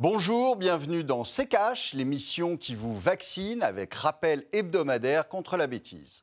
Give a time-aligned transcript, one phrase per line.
[0.00, 6.22] Bonjour, bienvenue dans C'est Cash, l'émission qui vous vaccine avec rappel hebdomadaire contre la bêtise.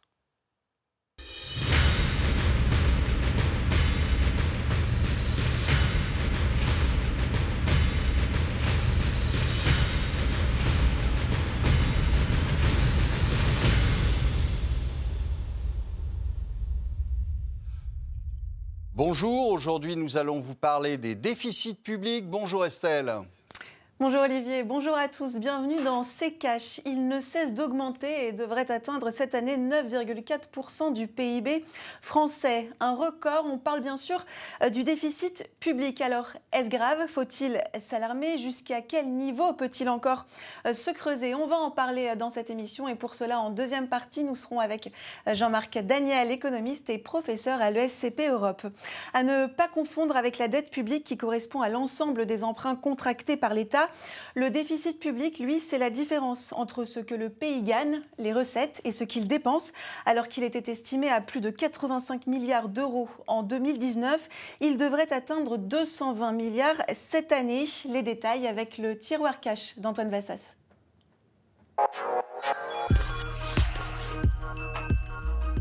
[18.94, 22.30] Bonjour, aujourd'hui nous allons vous parler des déficits publics.
[22.30, 23.26] Bonjour Estelle.
[23.98, 26.82] Bonjour Olivier, bonjour à tous, bienvenue dans C'est Cash.
[26.86, 31.64] Il ne cesse d'augmenter et devrait atteindre cette année 9,4% du PIB
[32.02, 32.70] français.
[32.82, 34.26] Un record, on parle bien sûr
[34.62, 36.02] euh, du déficit public.
[36.02, 37.08] Alors, est-ce grave?
[37.08, 38.38] Faut-il s'alarmer?
[38.38, 40.26] Jusqu'à quel niveau peut-il encore
[40.68, 41.34] euh, se creuser?
[41.34, 44.36] On va en parler euh, dans cette émission et pour cela, en deuxième partie, nous
[44.36, 44.92] serons avec
[45.26, 48.68] Jean-Marc Daniel, économiste et professeur à l'ESCP Europe.
[49.14, 53.38] À ne pas confondre avec la dette publique qui correspond à l'ensemble des emprunts contractés
[53.38, 53.85] par l'État
[54.36, 58.82] le déficit public, lui, c'est la différence entre ce que le pays gagne, les recettes,
[58.84, 59.72] et ce qu'il dépense.
[60.06, 64.30] Alors qu'il était estimé à plus de 85 milliards d'euros en 2019,
[64.62, 67.66] il devrait atteindre 220 milliards cette année.
[67.88, 70.54] Les détails avec le tiroir cash d'Antoine Vassas.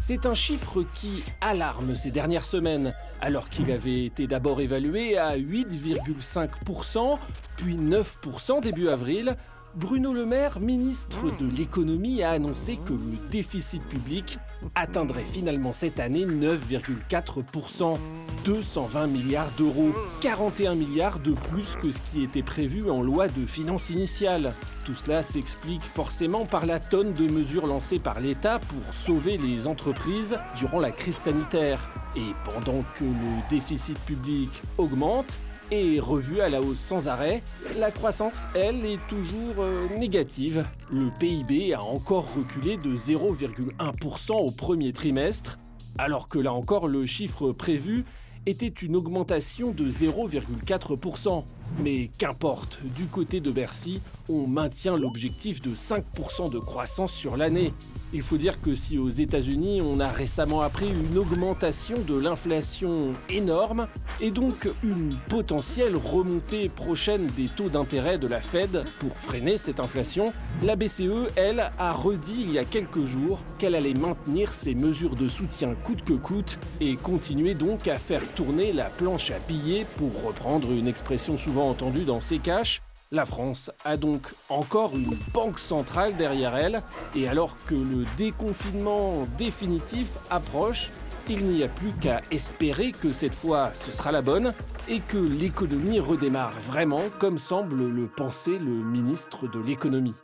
[0.07, 5.39] C'est un chiffre qui alarme ces dernières semaines, alors qu'il avait été d'abord évalué à
[5.39, 7.17] 8,5%,
[7.57, 9.35] puis 9% début avril.
[9.77, 14.39] Bruno Le Maire, ministre de l'économie, a annoncé que le déficit public
[14.77, 17.97] atteindrait finalement cette année 9,4%,
[18.45, 23.47] 220 milliards d'euros, 41 milliards de plus que ce qui était prévu en loi de
[23.47, 24.55] finances initiale.
[24.85, 29.67] Tout cela s'explique forcément par la tonne de mesures lancées par l'État pour sauver les
[29.67, 31.91] entreprises durant la crise sanitaire.
[32.15, 37.43] Et pendant que le déficit public augmente, et revue à la hausse sans arrêt,
[37.79, 40.67] la croissance, elle, est toujours euh, négative.
[40.93, 45.59] Le PIB a encore reculé de 0,1% au premier trimestre,
[45.99, 48.05] alors que là encore le chiffre prévu
[48.47, 51.45] était une augmentation de 0,4%.
[51.79, 57.73] Mais qu'importe, du côté de Bercy, on maintient l'objectif de 5% de croissance sur l'année.
[58.13, 63.13] Il faut dire que si aux États-Unis, on a récemment appris une augmentation de l'inflation
[63.29, 63.89] énorme
[64.21, 69.81] et donc une potentielle remontée prochaine des taux d'intérêt de la Fed pour freiner cette
[69.81, 70.33] inflation,
[70.63, 75.17] la BCE, elle, a redit il y a quelques jours qu'elle allait maintenir ses mesures
[75.17, 79.87] de soutien coûte que coûte et continuer donc à faire tourner la planche à billets
[79.97, 82.83] pour reprendre une expression souvent entendue dans ses caches
[83.15, 86.83] la France a donc encore une banque centrale derrière elle,
[87.15, 90.91] et alors que le déconfinement définitif approche,
[91.29, 94.53] il n'y a plus qu'à espérer que cette fois ce sera la bonne
[94.89, 100.15] et que l'économie redémarre vraiment comme semble le penser le ministre de l'économie.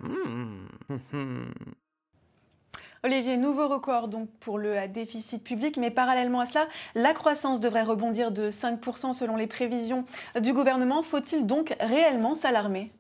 [3.03, 7.83] Olivier, nouveau record donc pour le déficit public, mais parallèlement à cela, la croissance devrait
[7.83, 10.05] rebondir de 5% selon les prévisions
[10.39, 11.03] du gouvernement.
[11.03, 12.93] Faut-il donc réellement s'alarmer?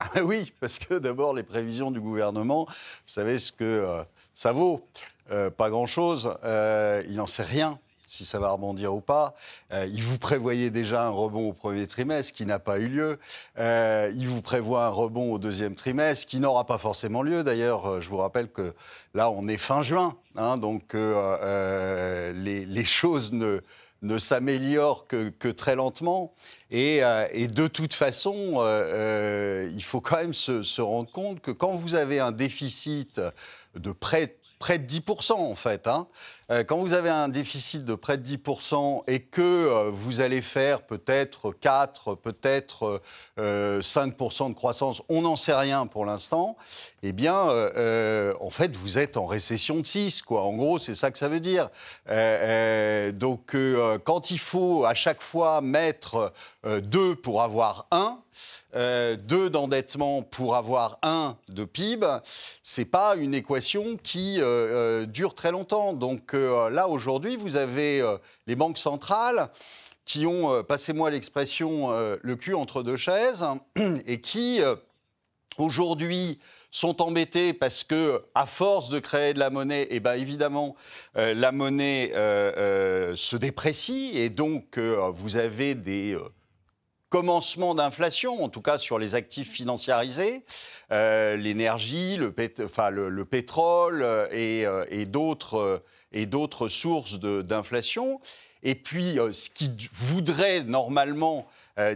[0.00, 4.52] Ah oui, parce que d'abord, les prévisions du gouvernement, vous savez ce que euh, ça
[4.52, 4.88] vaut.
[5.30, 6.34] Euh, pas grand-chose.
[6.42, 7.78] Euh, il n'en sait rien
[8.10, 9.36] si ça va rebondir ou pas.
[9.72, 13.20] Euh, il vous prévoyait déjà un rebond au premier trimestre qui n'a pas eu lieu.
[13.56, 17.44] Euh, il vous prévoit un rebond au deuxième trimestre qui n'aura pas forcément lieu.
[17.44, 18.74] D'ailleurs, euh, je vous rappelle que
[19.14, 26.34] là, on est fin juin, hein, donc les, choses ne, s'améliorent que, très lentement.
[26.72, 28.34] Et, de toute façon,
[29.72, 33.20] il faut quand même se, rendre compte que quand vous avez un déficit
[33.76, 36.08] de près, près de 10% en fait, hein,
[36.66, 40.82] quand vous avez un déficit de près de 10% et que euh, vous allez faire
[40.82, 43.00] peut-être 4, peut-être
[43.38, 46.56] 5% euh, de croissance, on n'en sait rien pour l'instant,
[47.02, 47.34] eh bien,
[48.40, 50.42] en fait, vous êtes en récession de 6, quoi.
[50.42, 51.70] En gros, c'est ça que ça veut dire.
[53.14, 53.56] donc,
[54.04, 56.32] quand il faut à chaque fois mettre
[56.64, 58.18] 2 pour avoir 1,
[58.74, 62.06] 2 d'endettement pour avoir 1 de PIB,
[62.62, 64.40] c'est pas une équation qui
[65.08, 65.94] dure très longtemps.
[65.94, 68.16] Donc, euh, là, aujourd'hui, vous avez euh,
[68.46, 69.50] les banques centrales
[70.04, 71.90] qui ont, euh, passez-moi l'expression,
[72.22, 73.44] le cul entre deux chaises
[74.06, 74.60] et qui,
[75.58, 76.40] aujourd'hui,
[76.72, 80.74] sont embêtés parce que, à force de créer de la monnaie, eh ben évidemment,
[81.14, 86.16] la monnaie se déprécie et donc vous avez des
[87.08, 90.44] commencements d'inflation, en tout cas sur les actifs financiarisés,
[90.90, 92.32] l'énergie, le,
[93.24, 98.20] pétrole et d'autres et d'autres sources d'inflation.
[98.62, 101.46] Et puis, euh, ce qui voudrait normalement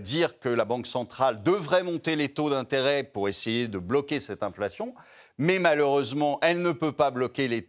[0.01, 4.43] dire que la Banque centrale devrait monter les taux d'intérêt pour essayer de bloquer cette
[4.43, 4.95] inflation
[5.39, 7.67] mais malheureusement, elle ne peut pas bloquer les,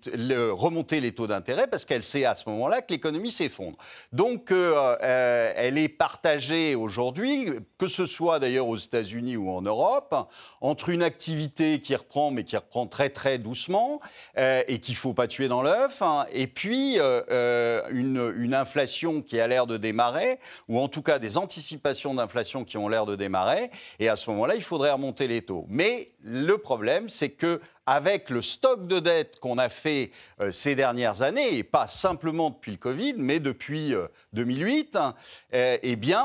[0.52, 3.78] remonter les taux d'intérêt parce qu'elle sait à ce moment-là que l'économie s'effondre.
[4.12, 9.62] Donc, euh, euh, elle est partagée aujourd'hui, que ce soit d'ailleurs aux États-Unis ou en
[9.62, 10.16] Europe,
[10.62, 14.00] entre une activité qui reprend, mais qui reprend très très doucement
[14.38, 19.22] euh, et qu'il ne faut pas tuer dans l'œuf, hein, et puis une, une, inflation
[19.22, 20.40] qui a l'air de démarrer,
[20.70, 23.72] ou en tout cas des anticipations d'inflation qui ont l'air de démarrer.
[24.00, 25.66] Et à ce moment-là, il faudrait remonter les taux.
[25.68, 27.55] Mais le problème, c'est que
[27.86, 30.12] avec le stock de dettes qu'on a fait
[30.42, 33.94] euh, ces dernières années, et pas simplement depuis le Covid, mais depuis
[34.34, 35.12] 2008, euh,
[35.54, 36.24] euh, eh bien,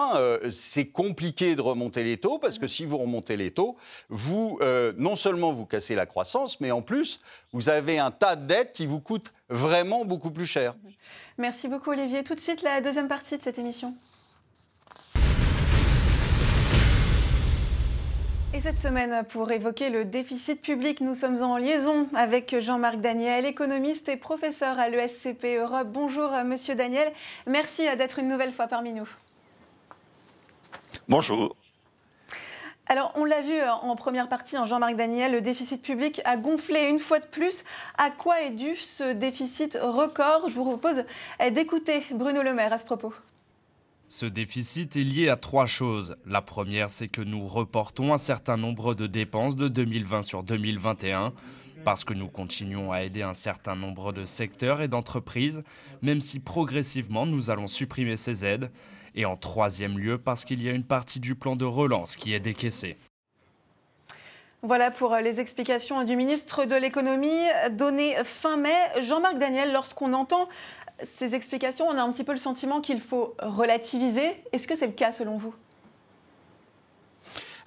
[0.50, 3.76] c'est compliqué de remonter les taux, parce que si vous remontez les taux,
[4.08, 4.58] vous,
[4.96, 7.20] non seulement vous cassez la croissance, mais en plus,
[7.52, 10.74] vous avez un tas de dettes qui vous coûtent vraiment beaucoup plus cher.
[11.38, 12.22] Merci beaucoup, Olivier.
[12.22, 13.94] Tout de suite, la deuxième partie de cette émission.
[18.52, 23.46] Et cette semaine, pour évoquer le déficit public, nous sommes en liaison avec Jean-Marc Daniel,
[23.46, 25.86] économiste et professeur à l'ESCP Europe.
[25.86, 27.12] Bonjour, monsieur Daniel.
[27.46, 29.08] Merci d'être une nouvelle fois parmi nous.
[31.08, 31.54] Bonjour.
[32.88, 36.88] Alors, on l'a vu en première partie, en Jean-Marc Daniel, le déficit public a gonflé
[36.88, 37.62] une fois de plus.
[37.98, 40.48] À quoi est dû ce déficit record?
[40.48, 41.04] Je vous propose
[41.52, 43.14] d'écouter Bruno Le Maire à ce propos.
[44.12, 46.16] Ce déficit est lié à trois choses.
[46.26, 51.32] La première, c'est que nous reportons un certain nombre de dépenses de 2020 sur 2021
[51.84, 55.62] parce que nous continuons à aider un certain nombre de secteurs et d'entreprises,
[56.02, 58.72] même si progressivement nous allons supprimer ces aides.
[59.14, 62.34] Et en troisième lieu, parce qu'il y a une partie du plan de relance qui
[62.34, 62.96] est décaissée.
[64.62, 68.76] Voilà pour les explications du ministre de l'économie données fin mai.
[69.02, 70.48] Jean-Marc Daniel, lorsqu'on entend
[71.04, 74.36] ces explications, on a un petit peu le sentiment qu'il faut relativiser.
[74.52, 75.54] Est-ce que c'est le cas selon vous?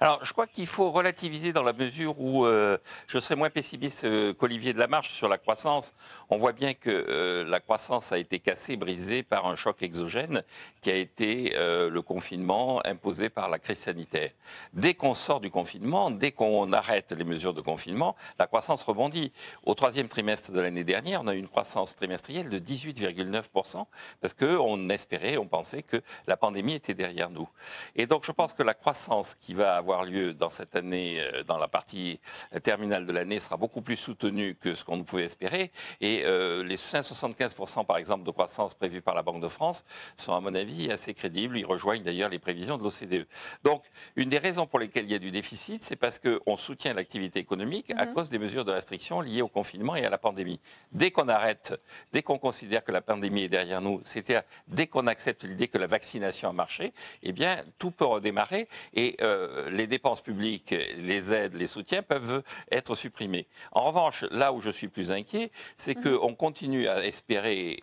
[0.00, 4.04] Alors, je crois qu'il faut relativiser dans la mesure où euh, je serais moins pessimiste
[4.04, 5.94] euh, qu'Olivier de la Marche sur la croissance.
[6.30, 10.42] On voit bien que euh, la croissance a été cassée, brisée par un choc exogène
[10.80, 14.30] qui a été le confinement imposé par la crise sanitaire.
[14.74, 19.32] Dès qu'on sort du confinement, dès qu'on arrête les mesures de confinement, la croissance rebondit.
[19.62, 23.86] Au troisième trimestre de l'année dernière, on a eu une croissance trimestrielle de 18,9%
[24.20, 27.48] parce qu'on espérait, on pensait que la pandémie était derrière nous.
[27.96, 31.42] Et donc, je pense que la croissance qui va avoir lieu dans cette année, euh,
[31.44, 32.18] dans la partie
[32.62, 35.70] terminale de l'année, sera beaucoup plus soutenu que ce qu'on pouvait espérer.
[36.00, 39.84] Et euh, les 5,75% par exemple de croissance prévus par la Banque de France
[40.16, 41.58] sont à mon avis assez crédibles.
[41.58, 43.26] Ils rejoignent d'ailleurs les prévisions de l'OCDE.
[43.62, 43.84] Donc
[44.16, 47.40] une des raisons pour lesquelles il y a du déficit, c'est parce qu'on soutient l'activité
[47.40, 48.14] économique à mhm.
[48.14, 50.60] cause des mesures de restriction liées au confinement et à la pandémie.
[50.92, 51.74] Dès qu'on arrête,
[52.12, 55.78] dès qu'on considère que la pandémie est derrière nous, c'est-à-dire dès qu'on accepte l'idée que
[55.78, 61.32] la vaccination a marché, eh bien tout peut redémarrer et euh, les dépenses publiques, les
[61.32, 63.46] aides, les soutiens peuvent être supprimés.
[63.72, 66.18] En revanche, là où je suis plus inquiet, c'est mhm.
[66.18, 67.78] qu'on continue à espérer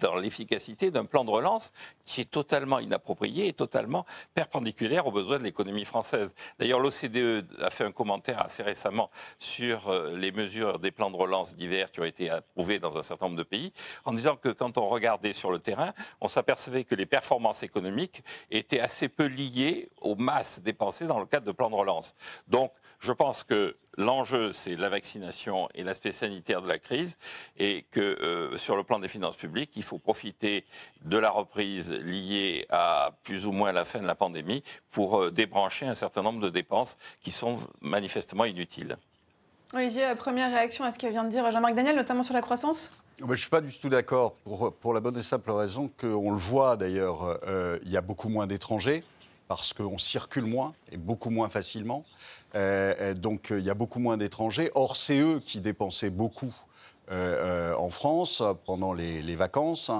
[0.00, 1.72] dans l'efficacité d'un plan de relance
[2.04, 4.04] qui est totalement inapproprié et totalement
[4.34, 6.34] perpendiculaire aux besoins de l'économie française.
[6.58, 11.16] D'ailleurs, l'OCDE a fait un commentaire assez récemment sur euh, les mesures des plans de
[11.16, 13.72] relance divers qui ont été approuvés dans un certain nombre de pays,
[14.04, 18.22] en disant que quand on regardait sur le terrain, on s'apercevait que les performances économiques
[18.50, 22.14] étaient assez peu liées aux masses dépensées dans le cadre de plan de relance.
[22.48, 27.18] Donc, je pense que l'enjeu, c'est la vaccination et l'aspect sanitaire de la crise,
[27.56, 30.64] et que euh, sur le plan des finances publiques, il faut profiter
[31.04, 35.30] de la reprise liée à plus ou moins la fin de la pandémie pour euh,
[35.30, 38.96] débrancher un certain nombre de dépenses qui sont manifestement inutiles.
[39.74, 42.92] Olivier, première réaction à ce que vient de dire Jean-Marc Daniel, notamment sur la croissance?
[43.18, 46.30] Je ne suis pas du tout d'accord pour, pour, la bonne et simple raison qu'on
[46.30, 49.02] le voit d'ailleurs, euh, il y a beaucoup moins d'étrangers
[49.48, 52.04] parce qu'on circule moins et beaucoup moins facilement.
[52.54, 54.70] Euh, euh, donc il y a beaucoup moins d'étrangers.
[54.74, 56.54] Or, c'est eux qui dépensaient beaucoup
[57.10, 59.90] euh, en France pendant les, vacances.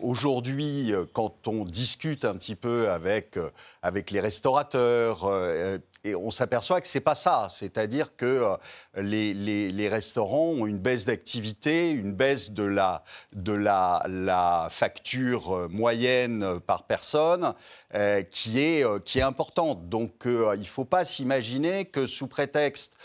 [0.00, 3.38] Aujourd'hui, quand on discute un petit peu avec,
[3.82, 5.30] avec les restaurateurs,
[6.04, 7.48] et on s'aperçoit que c'est pas ça.
[7.50, 8.56] C'est-à-dire que
[8.96, 13.02] euh, les, restaurants ont une baisse d'activité, une baisse de la,
[14.70, 17.54] facture euh, moyenne par personne
[17.94, 19.88] euh, qui, est, qui est importante.
[19.88, 22.96] Donc il ne faut pas s'imaginer que sous prétexte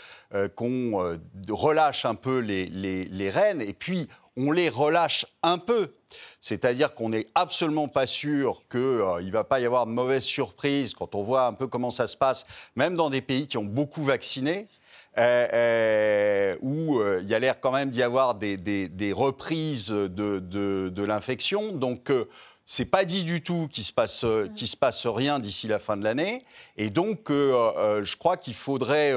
[0.54, 5.94] qu'on relâche un peu les, les, les rênes, et puis on les relâche un peu.
[6.40, 10.24] C'est-à-dire qu'on n'est absolument pas sûr qu'il euh, ne va pas y avoir de mauvaises
[10.24, 12.46] surprises quand on voit un peu comment ça se passe,
[12.76, 14.68] même dans des pays qui ont beaucoup vacciné.
[15.18, 21.02] Euh, euh, où il y a l'air quand même d'y avoir des, reprises de, de
[21.02, 21.72] l'infection.
[21.72, 22.12] Donc,
[22.64, 26.04] c'est pas dit du tout qu'il se passe, se passe rien d'ici la fin de
[26.04, 26.44] l'année.
[26.76, 29.12] Et donc, je crois qu'il faudrait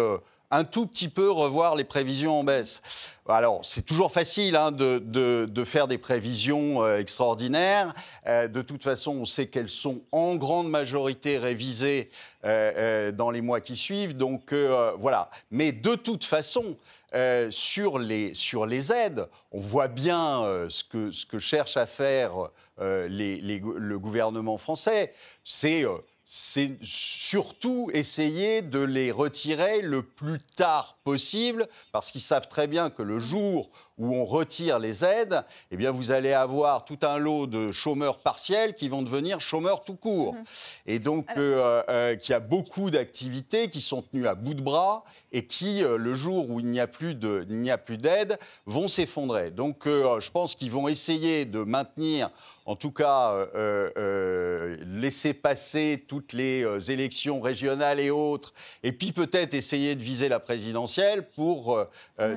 [0.54, 2.84] un tout petit peu revoir les prévisions en baisse.
[3.28, 7.96] Alors, c'est toujours facile hein, de, faire des prévisions euh, extraordinaires.
[8.28, 12.12] Euh, de toute façon, on sait qu'elles sont en grande majorité révisées
[12.46, 14.16] euh, dans les mois qui suivent.
[14.16, 14.54] Donc,
[15.00, 15.32] voilà.
[15.50, 16.78] Mais de toute façon,
[17.50, 24.58] sur, les, aides, on voit bien ce, que, ce que cherche à faire le gouvernement
[24.58, 25.14] français.
[25.44, 25.86] C'est
[26.36, 32.90] c'est surtout essayer de les retirer le plus tard possible, parce qu'ils savent très bien
[32.90, 37.18] que le jour où on retire les aides, eh bien vous allez avoir tout un
[37.18, 40.34] lot de chômeurs partiels qui vont devenir chômeurs tout court.
[40.34, 40.44] Mhm.
[40.86, 44.62] Et donc, euh, euh, qu'il y a beaucoup d'activités qui sont tenues à bout de
[44.62, 49.52] bras et qui, euh, le jour où il n'y a plus d'aide, vont s'effondrer.
[49.52, 52.32] Donc, je pense qu'ils vont essayer de maintenir,
[52.66, 53.48] en tout cas,
[54.86, 60.40] laisser passer toutes les élections régionales et autres, et puis peut-être essayer de viser la
[60.40, 61.80] présidentielle pour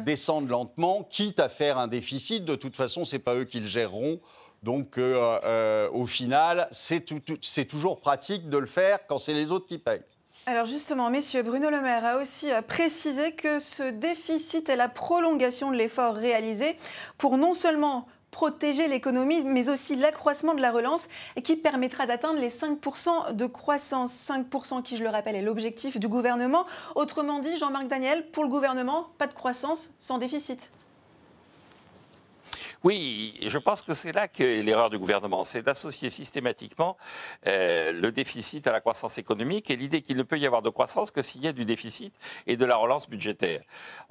[0.05, 2.45] descendre lentement, quitte à faire un déficit.
[2.45, 4.21] De toute façon, ce n'est pas eux qui le géreront.
[4.63, 7.05] Donc, euh, euh, au final, c'est
[7.69, 10.03] toujours pratique de le faire quand c'est les autres qui payent.
[10.49, 14.89] Alors justement, messieurs, Bruno Le Maire a aussi euh, précisé que ce déficit est la
[14.89, 16.77] prolongation de l'effort réalisé
[17.19, 21.09] pour non seulement protéger l'économie, mais aussi l'accroissement de la relance
[21.43, 24.13] qui permettra d'atteindre les 5% de croissance.
[24.13, 26.67] 5% qui, je le rappelle, est l'objectif du gouvernement.
[26.95, 30.71] Autrement dit, Jean-Marc Daniel, pour le gouvernement, pas de croissance sans déficit.
[32.85, 36.97] Oui, je pense que c'est là que l'erreur du gouvernement, c'est d'associer systématiquement
[37.47, 40.71] euh, le déficit à la croissance économique et l'idée qu'il ne peut y avoir de
[40.71, 42.15] croissance que s'il y a du déficit
[42.47, 43.63] et de la relance budgétaire.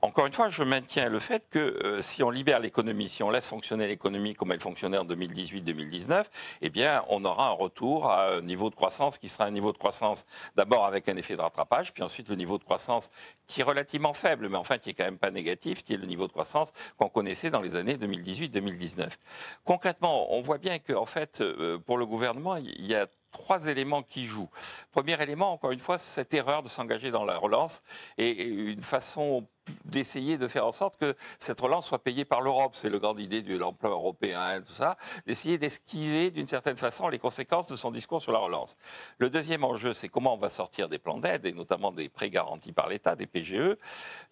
[0.01, 3.29] Encore une fois, je maintiens le fait que euh, si on libère l'économie, si on
[3.29, 6.25] laisse fonctionner l'économie comme elle fonctionnait en 2018-2019,
[6.61, 9.71] eh bien, on aura un retour à un niveau de croissance qui sera un niveau
[9.71, 13.11] de croissance d'abord avec un effet de rattrapage, puis ensuite le niveau de croissance
[13.47, 16.07] qui est relativement faible, mais enfin qui est quand même pas négatif, qui est le
[16.07, 18.64] niveau de croissance qu'on connaissait dans les années 2018-2019.
[18.65, 19.17] 2019.
[19.63, 23.67] Concrètement, on voit bien que, en fait, euh, pour le gouvernement, il y a trois
[23.67, 24.49] éléments qui jouent.
[24.91, 27.83] Premier élément, encore une fois, cette erreur de s'engager dans la relance
[28.17, 29.45] et une façon
[29.85, 32.75] d'essayer de faire en sorte que cette relance soit payée par l'Europe.
[32.75, 34.97] C'est le grande idée de l'emploi européen, tout ça.
[35.25, 38.77] D'essayer d'esquiver d'une certaine façon les conséquences de son discours sur la relance.
[39.17, 42.29] Le deuxième enjeu, c'est comment on va sortir des plans d'aide et notamment des prêts
[42.29, 43.77] garantis par l'État, des PGE,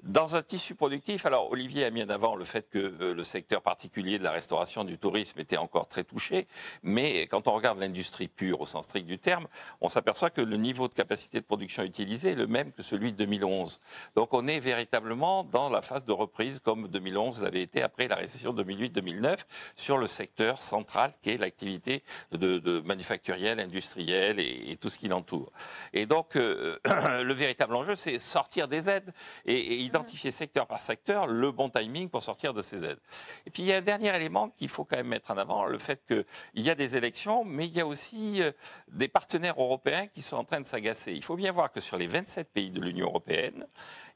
[0.03, 1.25] dans un tissu productif.
[1.25, 4.31] Alors Olivier a mis en avant le fait que euh, le secteur particulier de la
[4.31, 6.47] restauration, du tourisme était encore très touché,
[6.81, 9.47] mais quand on regarde l'industrie pure au sens strict du terme,
[9.81, 13.11] on s'aperçoit que le niveau de capacité de production utilisé est le même que celui
[13.11, 13.79] de 2011.
[14.15, 18.15] Donc on est véritablement dans la phase de reprise comme 2011 l'avait été après la
[18.15, 19.45] récession 2008-2009
[19.77, 22.03] sur le secteur central qui est l'activité
[22.33, 25.51] de, manufacturielle, industrielle et, tout ce qui l'entoure.
[25.93, 26.77] Et donc euh,
[27.23, 29.13] le véritable enjeu, c'est sortir des aides
[29.45, 32.99] et, identifier secteur par secteur le bon timing pour sortir de ces aides.
[33.45, 35.65] Et puis il y a un dernier élément qu'il faut quand même mettre en avant,
[35.65, 36.25] le fait qu'il
[36.63, 38.51] y a des élections, mais il y a aussi euh,
[38.89, 41.13] des partenaires européens qui sont en train de s'agacer.
[41.13, 43.65] Il faut bien voir que sur les 27 pays de l'Union européenne,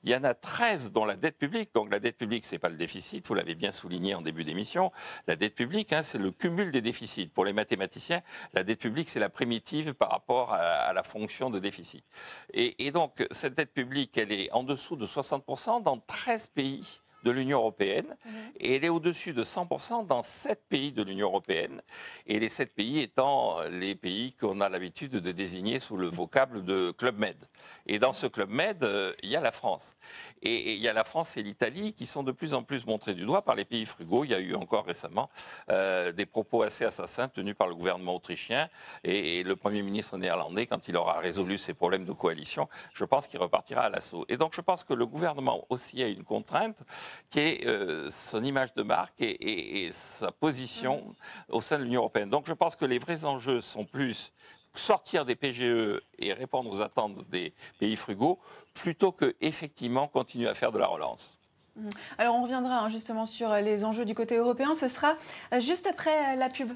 [0.08, 2.60] il y en a 13 dont la dette publique, donc la dette publique, ce n'est
[2.60, 4.94] pas le déficit, vous l'avez bien souligné en début d'émission,
[5.28, 7.28] la dette publique, hein, c'est le cumul des déficits.
[7.28, 8.22] Pour les mathématiciens,
[8.54, 12.06] la dette publique, c'est la primitive par rapport à, la fonction de déficit.
[12.54, 17.02] Et, et donc, cette dette publique, elle est en dessous de 60% dans 13 pays
[17.24, 18.34] de l'Union européenne mhm.
[18.60, 21.82] et elle est au-dessus de 100% dans sept pays de l'Union européenne.
[22.26, 26.64] Et les sept pays étant les pays qu'on a l'habitude de désigner sous le vocable
[26.64, 27.38] de Club Med.
[27.86, 29.96] Et dans ce Club Med, euh, il y a la France.
[30.42, 33.14] Et, il y a la France et l'Italie qui sont de plus en plus montrés
[33.14, 34.24] du doigt par les pays frugaux.
[34.24, 35.30] Il y a eu encore récemment
[35.70, 38.70] euh, des propos assez assassins tenus par le gouvernement autrichien
[39.04, 43.28] et, le Premier ministre néerlandais, quand il aura résolu ses problèmes de coalition, je pense
[43.28, 44.26] qu'il repartira à l'assaut.
[44.30, 46.84] Et donc je pense que le gouvernement aussi a une contrainte
[47.30, 51.16] qui est euh, son image de marque et, sa position
[51.50, 52.30] au sein de l'Union européenne.
[52.30, 54.34] Donc je pense que les vrais enjeux sont plus
[54.74, 58.40] sortir des PGE et répondre aux attentes des pays frugaux,
[58.74, 61.40] plutôt que effectivement continuer à faire de la relance.
[61.76, 61.90] Mmh.
[62.18, 64.76] Alors on reviendra hein, justement sur les enjeux du côté européen.
[64.76, 65.16] Ce sera
[65.54, 66.72] euh, juste après la pub.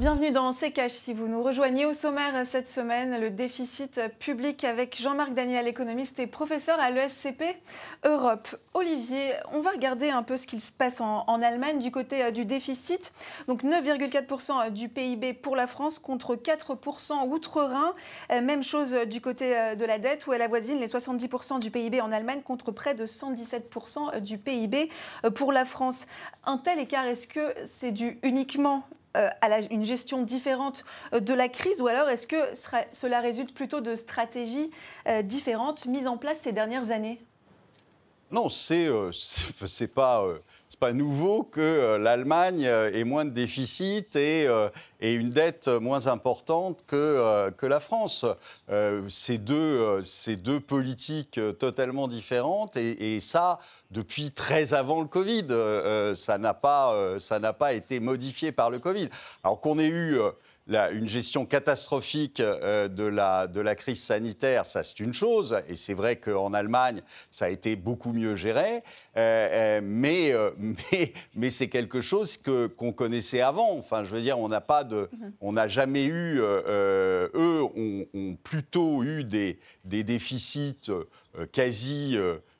[0.00, 0.90] Bienvenue dans C'est Cash.
[0.90, 6.18] Si vous nous rejoignez au sommaire cette semaine, le déficit public avec Jean-Marc Daniel, économiste
[6.18, 7.44] et professeur à l'ESCP
[8.04, 8.48] Europe.
[8.74, 12.32] Olivier, on va regarder un peu ce qui se passe en, Allemagne du côté euh,
[12.32, 13.12] du déficit.
[13.46, 17.94] Donc 9,4% du PIB pour la France contre 4% outre-Rhin.
[18.32, 21.70] Euh, même chose du côté euh, de la dette où elle avoisine les 70% du
[21.70, 24.90] PIB en Allemagne contre près de 117% du PIB
[25.36, 26.06] pour la France.
[26.44, 28.82] Un tel écart, est-ce que c'est dû uniquement
[29.16, 32.36] euh, à une gestion différente euh, de la crise ou alors est-ce que
[32.92, 34.72] cela résulte plutôt de stratégies
[35.06, 37.20] euh, différentes mises en place ces dernières années?
[38.32, 38.88] Non, c'est
[39.94, 40.24] pas
[40.74, 44.68] c'est pas nouveau que euh, l'Allemagne euh, ait moins de déficit et, euh,
[45.00, 48.24] une dette moins importante que, la France.
[49.08, 55.46] c'est deux, deux politiques totalement différentes et, ça depuis très avant le Covid.
[56.16, 56.38] ça
[57.18, 59.10] ça n'a pas été modifié par le Covid.
[59.42, 60.18] Alors qu'on ait eu
[60.66, 65.76] une gestion catastrophique euh, de, la, de la crise sanitaire, ça c'est une chose, et
[65.76, 68.78] c'est vrai qu'en Allemagne, ça a été beaucoup mieux géré, euh,
[69.16, 70.32] euh, mais,
[70.92, 73.76] mais, mais c'est quelque chose que, qu'on connaissait avant.
[73.76, 75.32] Enfin, je veux dire, on n'a pas de, mhm.
[75.40, 80.90] on n'a jamais eu, eux ont, ont, plutôt eu des, des déficits
[81.52, 82.16] quasi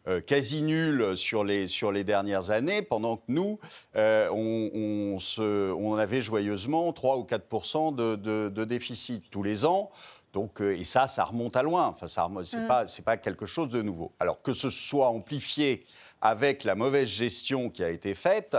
[0.06, 3.58] euh, quasi nul sur les, sur les dernières années, pendant que nous,
[3.96, 9.90] euh, on, se, on, avait joyeusement 3 ou 4 de, de, déficit tous les ans.
[10.34, 11.87] Donc, euh, et ça, ça remonte à loin.
[11.87, 12.66] Enfin, ça c'est mm.
[12.66, 14.12] pas, pas quelque chose de nouveau.
[14.20, 15.87] Alors que ce soit amplifié
[16.20, 18.56] avec la mauvaise gestion qui a été faite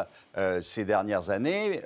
[0.61, 1.81] ces dernières années,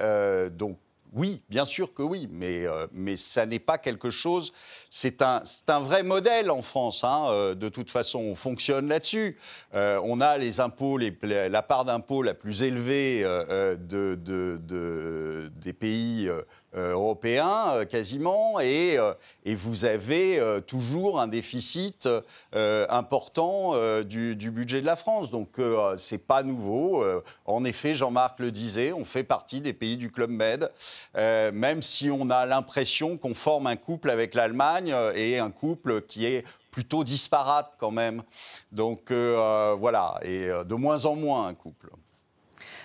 [0.51, 0.77] donc
[1.13, 4.53] oui, bien sûr que oui, mais, euh, mais ça n'est pas quelque chose.
[4.89, 7.03] C'est un, un, vrai modèle en France.
[7.03, 9.37] Hein, euh, de toute façon, on fonctionne là-dessus.
[9.73, 16.29] Euh, on a les impôts, la part d'impôts la plus élevée de, de, des pays
[16.75, 19.13] européen euh, quasiment, et, euh,
[19.45, 22.07] et, vous avez toujours un déficit
[22.53, 23.73] important
[24.03, 25.31] du, budget de la France.
[25.31, 25.59] Donc
[25.97, 27.03] c'est pas nouveau.
[27.45, 30.71] en effet, Jean-Marc le disait, on fait partie des pays du Club Med,
[31.15, 36.25] même si on a l'impression qu'on forme un couple avec l'Allemagne et un couple qui
[36.25, 38.23] est plutôt disparate quand même.
[38.71, 41.89] Donc voilà, et de moins en moins un couple.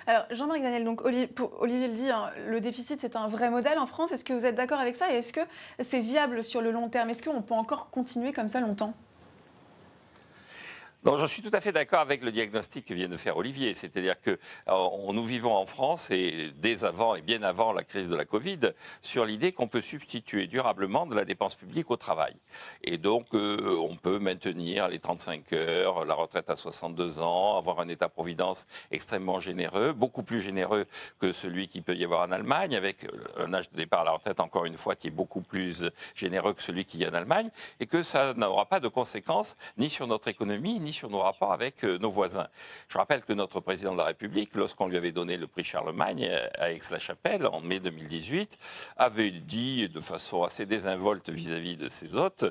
[0.07, 1.28] Alors, Jean-Marc Daniel, donc Olivier,
[1.88, 4.12] le dit, hein, le déficit, c'est un vrai modèle en France.
[4.12, 5.12] Est-ce que vous êtes d'accord avec ça?
[5.12, 5.40] Et est-ce que
[5.81, 7.11] c'est viable sur le long terme?
[7.11, 8.95] Est-ce qu'on peut encore continuer comme ça longtemps?
[11.04, 13.75] Non, je suis tout à fait d'accord avec le diagnostic que vient de faire Olivier.
[13.75, 14.38] C'est-à-dire que
[14.69, 18.25] euh, nous vivons en France, et dès avant et bien avant la crise de la
[18.25, 22.34] Covid, sur l'idée qu'on peut substituer durablement de la dépense publique au travail.
[22.82, 27.80] Et donc, euh, on peut maintenir les 35 heures, la retraite à 62 ans, avoir
[27.80, 30.86] un État-providence extrêmement généreux, beaucoup plus généreux
[31.21, 34.12] que celui qui peut y avoir en Allemagne, avec un âge de départ à la
[34.12, 37.14] retraite, encore une fois, qui est beaucoup plus généreux que celui qu'il y a en
[37.14, 41.21] Allemagne, et que ça n'aura pas de conséquences ni sur notre économie, ni sur nos
[41.21, 42.49] rapports avec euh, nos voisins.
[42.89, 46.26] Je rappelle que notre président de la République, lorsqu'on lui avait donné le prix Charlemagne
[46.30, 48.59] euh, à Aix-la-Chapelle en mai 2018,
[48.97, 52.45] avait dit de façon assez désinvolte vis-à-vis de ses hôtes,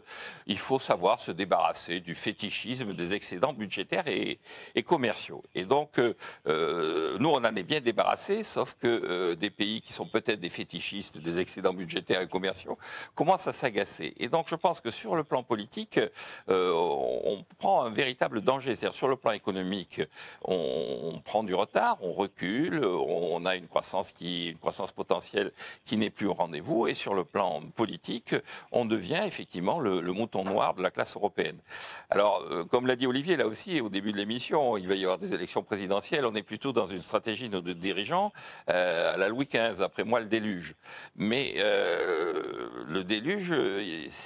[0.46, 4.40] il faut savoir se débarrasser du fétichisme des excédents budgétaires et,
[4.84, 5.42] commerciaux.
[5.56, 10.06] Et donc, euh, nous, on en est bien débarrassés, sauf que des pays qui sont
[10.06, 12.78] peut-être des fétichistes des excédents budgétaires et commerciaux
[13.16, 14.14] commencent à s'agacer.
[14.18, 16.00] Et donc, je pense que sur le plan politique,
[16.50, 20.02] on prend un véritable danger c'est-à-dire sur le plan économique,
[20.44, 25.52] on, prend du retard, on recule, on a une croissance, qui, une croissance potentielle
[25.86, 26.88] qui n'est plus au rendez-vous.
[26.88, 28.36] Et sur le plan politique,
[28.72, 31.58] on devient effectivement le, mouton noir de la classe européenne.
[32.10, 35.04] Alors, euh, comme l'a dit Olivier, là aussi, au début de l'émission, il va y
[35.04, 36.26] avoir des élections présidentielles.
[36.26, 38.32] On est plutôt dans une stratégie de dirigeants
[38.70, 40.76] euh, à la Louis XV, après moi le déluge.
[41.16, 43.54] Mais euh, le déluge,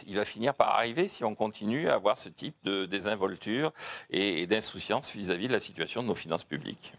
[0.07, 3.71] il va finir par arriver si on continue à avoir ce type de désinvolture
[4.09, 6.93] et, d'insouciance vis-à-vis de la situation de nos finances publiques.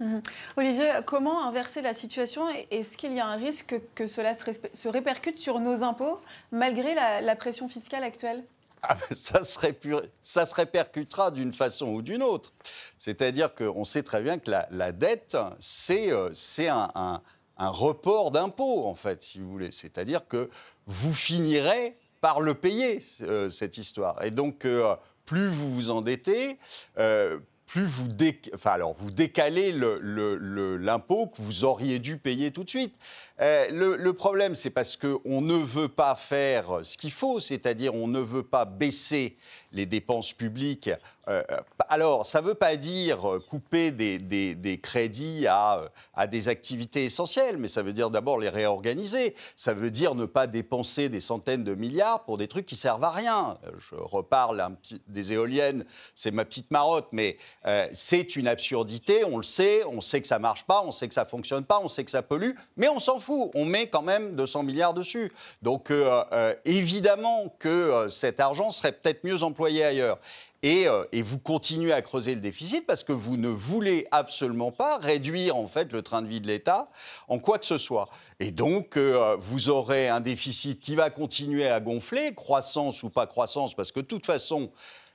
[0.00, 0.22] Mhm.
[0.56, 5.38] Olivier, comment inverser la situation Est-ce qu'il y a un risque que cela se, répercute
[5.38, 8.42] sur nos impôts malgré la, pression fiscale actuelle?
[8.82, 12.52] Ah ben, ça, se répercutera d'une façon ou d'une autre.
[12.98, 16.30] C'est-à-dire qu'on sait très bien que la, dette, c'est euh,
[16.68, 17.20] un,
[17.58, 19.70] report d'impôts, en fait, si vous voulez.
[19.70, 20.50] C'est-à-dire que
[20.86, 24.24] vous finirez par le payer, euh, cette histoire.
[24.24, 24.96] Et donc, euh,
[25.32, 26.58] plus vous vous endettez,
[26.98, 32.94] euh, plus vous, décalez l'impôt que vous auriez dû payer tout de suite.
[33.42, 38.06] Euh, le, problème, c'est parce qu'on ne veut pas faire ce qu'il faut, c'est-à-dire on
[38.06, 39.36] ne veut pas baisser
[39.72, 40.90] les dépenses publiques.
[41.28, 41.42] Euh,
[41.88, 45.90] alors, ça ne veut pas dire couper des, crédits à,
[46.30, 49.34] des activités essentielles, mais ça veut dire d'abord les réorganiser.
[49.56, 53.04] Ça veut dire ne pas dépenser des centaines de milliards pour des trucs qui servent
[53.04, 53.56] à rien.
[53.78, 54.76] Je reparle
[55.08, 60.00] des éoliennes, c'est ma petite marotte, mais euh, c'est une absurdité, on le sait, on
[60.00, 62.22] sait que ça marche pas, on sait que ça fonctionne pas, on sait que ça
[62.22, 65.32] pollue, mais on s'en fout, on met quand même 200 milliards dessus.
[65.62, 70.18] Donc euh, euh, évidemment que cet argent serait peut-être mieux employé ailleurs.
[70.64, 74.96] Et, et, vous continuez à creuser le déficit parce que vous ne voulez absolument pas
[74.96, 76.88] réduire en fait le train de vie de l'État
[77.26, 78.08] en quoi que ce soit.
[78.38, 83.74] Et donc vous aurez un déficit qui va continuer à gonfler, croissance ou pas croissance,
[83.74, 84.70] parce que de toute façon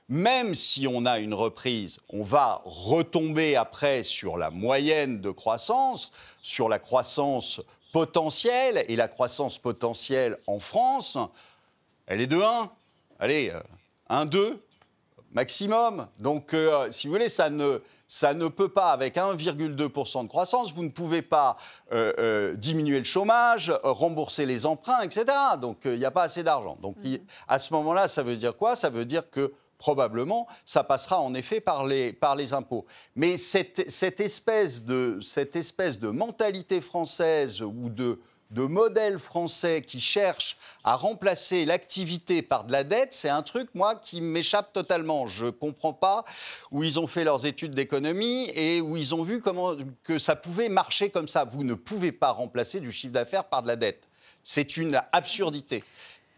[0.08, 6.10] même si on a une reprise, on va retomber après sur la moyenne de croissance,
[6.40, 7.60] sur la croissance
[7.92, 8.84] potentielle.
[8.88, 11.18] Et la croissance potentielle en France,
[12.06, 12.70] elle est de 1.
[13.20, 13.52] Allez,
[14.08, 14.64] 1, euh, 2
[15.32, 16.06] maximum.
[16.18, 20.72] Donc, euh, si vous voulez, ça ne, ça ne peut pas, avec 1,2% de croissance,
[20.72, 21.58] vous ne pouvez pas
[21.92, 25.26] euh, diminuer le chômage, rembourser les emprunts, etc.
[25.60, 26.78] Donc, il n'y a pas assez d'argent.
[26.80, 27.16] Donc, mmh.
[27.46, 28.74] à ce moment-là, ça veut dire quoi?
[28.74, 32.84] Ça veut dire que probablement, ça passera en effet par les, impôts.
[33.14, 33.78] Mais cette,
[34.20, 40.96] espèce de, cette espèce de mentalité française ou de, de modèle français qui cherche à
[40.96, 45.26] remplacer l'activité par de la dette, c'est un truc, moi, qui m'échappe totalement.
[45.26, 46.24] Je ne comprends pas
[46.72, 50.34] où ils ont fait leurs études d'économie et où ils ont vu comment, que ça
[50.34, 51.44] pouvait marcher comme ça.
[51.44, 54.02] Vous ne pouvez pas remplacer du chiffre d'affaires par de la dette.
[54.42, 55.84] C'est une absurdité.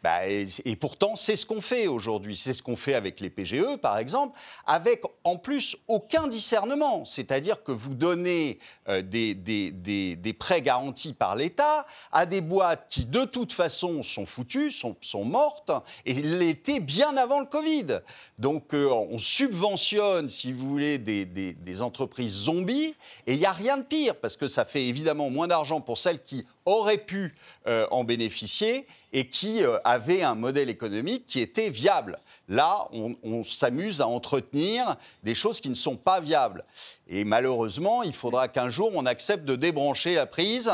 [0.02, 2.34] Bah, et, pourtant, c'est ce qu'on fait aujourd'hui.
[2.34, 7.04] C'est ce qu'on fait avec les PGE, par exemple, avec en plus aucun discernement.
[7.04, 8.58] C'est-à-dire que vous donnez
[8.88, 14.70] euh, des, prêts garantis par l'État à des boîtes qui, de toute façon, sont foutues,
[14.70, 15.70] sont, sont mortes,
[16.06, 18.00] et l'étaient bien avant le Covid.
[18.38, 22.94] Donc, euh, on subventionne, si vous voulez, des, entreprises zombies,
[23.26, 25.98] et il n'y a rien de pire, parce que ça fait évidemment moins d'argent pour
[25.98, 27.34] celles qui auraient pu
[27.66, 32.18] euh, en bénéficier et qui euh, avaient un modèle économique qui était viable.
[32.48, 36.64] Là, on, s'amuse à entretenir des choses qui ne sont pas viables.
[37.08, 40.70] Et malheureusement, il faudra qu'un jour, on accepte de débrancher la prise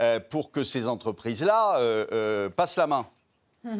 [0.00, 1.80] euh, pour que ces entreprises-là
[2.56, 3.06] passent la main.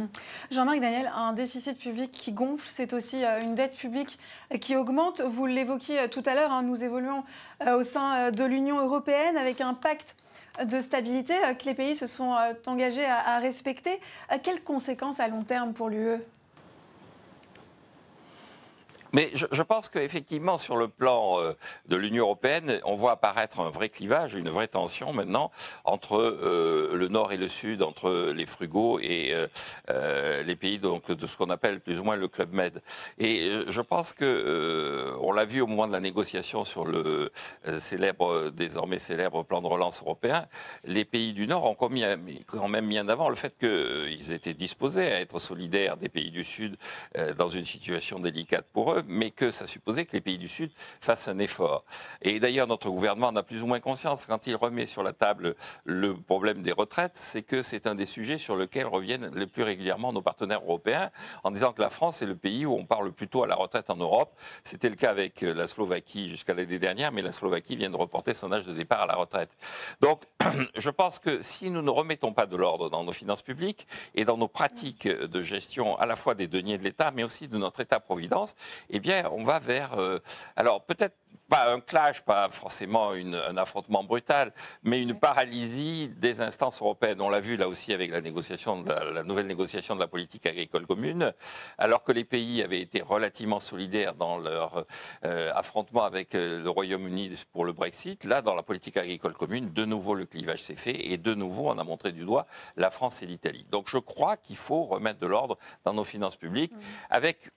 [0.50, 4.18] Jean-Marc Daniel, un déficit public qui gonfle, c'est aussi une dette publique
[4.60, 5.20] qui augmente.
[5.20, 7.24] Vous l'évoquiez tout à l'heure, hein, nous évoluons
[7.66, 10.16] au sein de l'Union européenne avec un pacte
[10.64, 14.00] de stabilité euh, que les pays se sont euh, engagés à, respecter.
[14.32, 16.20] Euh, quelles conséquences à long terme pour l'UE
[19.12, 21.52] mais je, pense qu'effectivement, sur le plan euh,
[21.88, 25.50] de l'Union européenne, on voit apparaître un vrai clivage, une vraie tension maintenant
[25.84, 29.34] entre euh, le Nord et le Sud, entre les frugaux et
[29.90, 32.82] euh, les pays donc, de ce qu'on appelle plus ou moins le Club Med.
[33.18, 37.32] Et je pense que, on l'a vu au moment de la négociation sur le
[37.78, 40.46] célèbre, désormais célèbre plan de relance européen,
[40.84, 45.12] les pays du Nord ont quand même mis en avant le fait qu'ils étaient disposés
[45.12, 46.76] à être solidaires des pays du Sud
[47.36, 50.70] dans une situation délicate pour eux mais que ça supposait que les pays du Sud
[51.00, 51.84] fassent un effort.
[52.22, 54.26] Et d'ailleurs, notre gouvernement en a plus ou moins conscience.
[54.26, 58.06] Quand il remet sur la table le problème des retraites, c'est que c'est un des
[58.06, 61.10] sujets sur lesquels reviennent le plus régulièrement nos partenaires européens,
[61.44, 63.90] en disant que la France est le pays où on parle plutôt à la retraite
[63.90, 64.34] en Europe.
[64.62, 68.34] C'était le cas avec la Slovaquie jusqu'à l'année dernière, mais la Slovaquie vient de reporter
[68.34, 69.50] son âge de départ à la retraite.
[70.00, 70.22] Donc,
[70.76, 74.24] je pense que si nous ne remettons pas de l'ordre dans nos finances publiques et
[74.24, 77.58] dans nos pratiques de gestion à la fois des deniers de l'État, mais aussi de
[77.58, 78.54] notre État-providence,
[78.92, 79.98] eh bien, on va vers.
[79.98, 80.18] Euh,
[80.56, 81.16] alors, peut-être
[81.50, 84.52] pas un clash, pas forcément un affrontement brutal,
[84.84, 87.20] mais une paralysie des instances européennes.
[87.20, 90.46] On l'a vu là aussi avec la négociation, de la, nouvelle négociation de la politique
[90.46, 91.34] agricole commune,
[91.76, 94.86] alors que les pays avaient été relativement solidaires dans leur
[95.24, 98.24] euh, affrontement avec euh, le Royaume-Uni pour le Brexit.
[98.24, 101.68] Là, dans la politique agricole commune, de nouveau le clivage s'est fait et de nouveau
[101.68, 103.66] on a montré du doigt la France et l'Italie.
[103.70, 106.72] Donc je crois qu'il faut remettre de l'ordre dans nos finances publiques
[107.10, 107.50] avec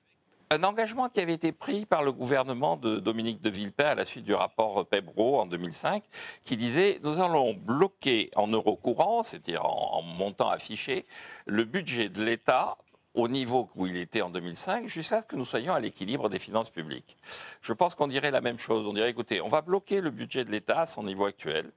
[0.53, 4.05] un engagement qui avait été pris par le gouvernement de Dominique de Villepin à la
[4.05, 6.03] suite du rapport Pebro en 2005,
[6.43, 11.05] qui disait nous allons bloquer en euros courants, c'est-à-dire en, montant affiché,
[11.47, 12.77] le budget de l'État
[13.13, 16.39] au niveau où il était en 2005 jusqu'à ce que nous soyons à l'équilibre des
[16.39, 17.17] finances publiques.
[17.62, 18.88] Je pense qu'on dirait la même chose.
[18.88, 21.71] On dirait, écoutez, on va bloquer le budget de l'État à son niveau actuel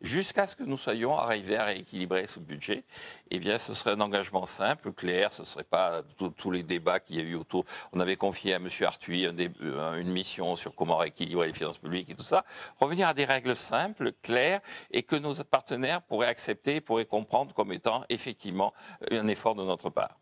[0.00, 2.84] jusqu'à ce que nous soyons arrivés à rééquilibrer ce budget.
[3.30, 5.32] Eh bien, ce serait un engagement simple, clair.
[5.32, 6.02] Ce ne serait pas
[6.36, 7.64] tous les débats qu'il y a eu autour.
[7.92, 8.68] On avait confié à M.
[8.82, 12.44] Arthuis une mission sur comment rééquilibrer les finances publiques et tout ça.
[12.78, 17.72] Revenir à des règles simples, claires, et que nos partenaires pourraient accepter, pourraient comprendre comme
[17.72, 18.72] étant effectivement
[19.10, 20.18] un effort de notre part.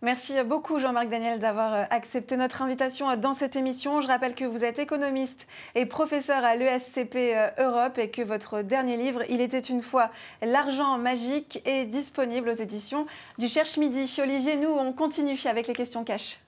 [0.00, 4.00] Merci beaucoup Jean-Marc Daniel d'avoir euh, accepté notre invitation euh, dans cette émission.
[4.00, 8.62] Je rappelle que vous êtes économiste et professeur à l'ESCP euh, Europe et que votre
[8.62, 13.06] dernier livre, Il était une fois l'argent magique, est disponible aux éditions
[13.38, 14.14] du Cherche Midi.
[14.22, 16.38] Olivier, nous, on continue avec les questions cash.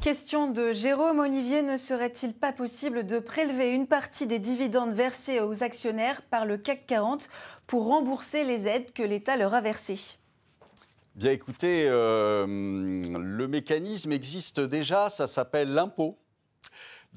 [0.00, 5.40] Question de Jérôme Olivier, ne serait-il pas possible de prélever une partie des dividendes versés
[5.40, 7.28] aux actionnaires par le CAC 40
[7.66, 9.98] pour rembourser les aides que l'État leur a versées?
[11.16, 16.16] Bien écoutez, euh, le mécanisme existe déjà, ça s'appelle l'impôt.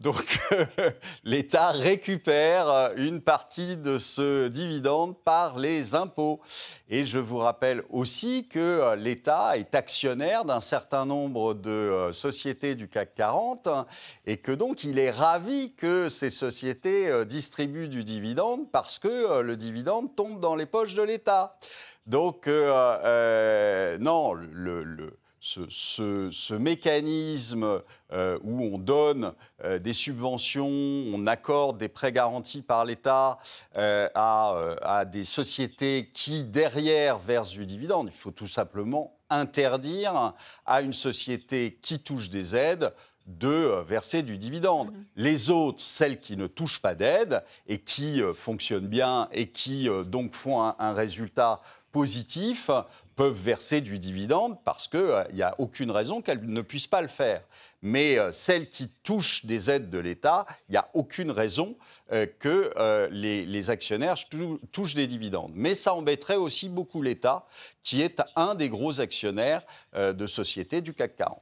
[0.01, 0.39] Donc
[1.23, 6.41] l'État récupère une partie de ce dividende par les impôts.
[6.89, 12.73] Et je vous rappelle aussi que l'État est actionnaire d'un certain nombre de euh, sociétés
[12.73, 13.69] du CAC 40
[14.25, 19.07] et que donc il est ravi que ces sociétés euh, distribuent du dividende parce que
[19.07, 21.59] euh, le dividende tombe dans les poches de l'État.
[22.07, 31.87] Donc non, le ce, mécanisme euh, où on donne euh, des subventions, on accorde des
[31.87, 33.39] prêts garantis par l'État
[33.75, 38.09] euh, à, à, des sociétés qui, derrière, versent du dividende.
[38.13, 40.33] Il faut tout simplement interdire
[40.65, 42.93] à une société qui touche des aides
[43.27, 44.91] de verser du dividende.
[44.91, 45.05] Mmh.
[45.15, 50.33] Les autres, celles qui ne touchent pas d'aide et qui fonctionnent bien et qui donc
[50.33, 52.69] font un, un résultat positif,
[53.15, 54.99] peuvent verser du dividende parce qu'il
[55.33, 57.43] n'y euh, a aucune raison qu'elles ne puissent pas le faire.
[57.83, 61.77] Mais euh, celles qui touchent des aides de l'État, il n'y a aucune raison
[62.11, 62.71] euh, que
[63.11, 64.15] les, actionnaires
[64.71, 65.51] touchent des dividendes.
[65.53, 67.45] Mais ça embêterait aussi beaucoup l'État,
[67.83, 69.61] qui est un des gros actionnaires
[69.93, 71.41] de sociétés du CAC 40.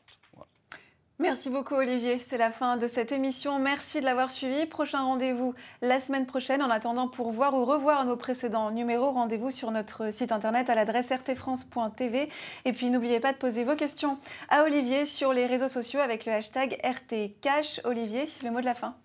[1.21, 3.60] Merci beaucoup Olivier, c'est la fin de cette émission.
[3.60, 4.65] Merci de l'avoir suivi.
[4.65, 6.63] Prochain rendez-vous la semaine prochaine.
[6.63, 10.75] En attendant, pour voir ou revoir nos précédents numéros, rendez-vous sur notre site internet à
[10.75, 12.29] l'adresse rtfrance.tv.
[12.63, 16.25] Et puis n'oubliez pas de poser vos questions à Olivier sur les réseaux sociaux avec
[16.25, 17.82] le hashtag RTCash.
[17.84, 18.95] Olivier, le mot de la fin.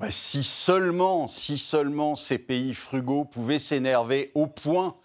[0.00, 4.96] Bah, si seulement, si seulement ces pays frugaux pouvaient s'énerver au point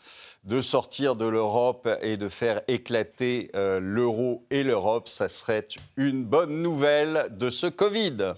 [0.43, 6.25] de sortir de l'Europe et de faire éclater euh, l'euro et l'Europe, ça serait une
[6.25, 8.33] bonne nouvelle de ce Covid.